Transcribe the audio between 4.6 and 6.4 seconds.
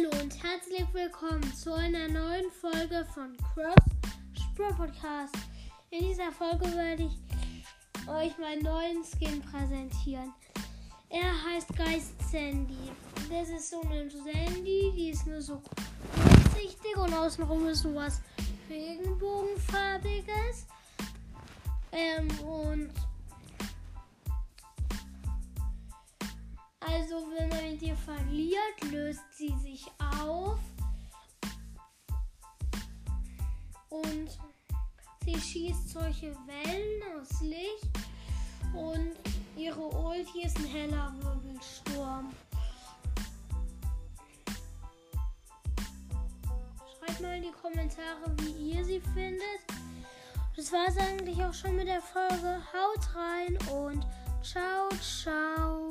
Podcast. In dieser